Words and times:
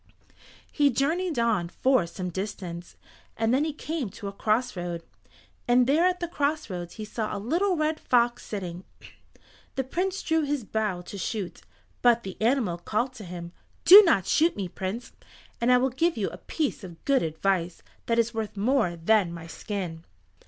He 0.71 0.89
journeyed 0.89 1.37
on 1.37 1.69
for 1.69 2.07
some 2.07 2.31
distance 2.31 2.95
and 3.37 3.53
then 3.53 3.63
he 3.63 3.71
came 3.71 4.09
to 4.09 4.27
a 4.27 4.31
cross 4.33 4.75
road, 4.75 5.03
and 5.67 5.85
there 5.85 6.07
at 6.07 6.19
the 6.19 6.27
cross 6.27 6.71
roads 6.71 6.95
he 6.95 7.05
saw 7.05 7.31
a 7.31 7.37
little 7.37 7.75
red 7.77 7.99
fox 7.99 8.43
sitting. 8.43 8.83
The 9.75 9.83
Prince 9.83 10.23
drew 10.23 10.41
his 10.41 10.63
bow 10.63 11.01
to 11.03 11.19
shoot, 11.19 11.61
but 12.01 12.23
the 12.23 12.35
animal 12.41 12.79
called 12.79 13.13
to 13.13 13.23
him, 13.25 13.51
"Do 13.85 14.01
not 14.01 14.25
shoot 14.25 14.55
me, 14.55 14.67
Prince, 14.67 15.11
and 15.61 15.71
I 15.71 15.77
will 15.77 15.91
give 15.91 16.17
you 16.17 16.29
a 16.29 16.37
piece 16.39 16.83
of 16.83 17.05
good 17.05 17.21
advice 17.21 17.83
that 18.07 18.17
is 18.17 18.33
worth 18.33 18.57
more 18.57 18.95
than 18.95 19.31
my 19.31 19.45
skin." 19.45 20.03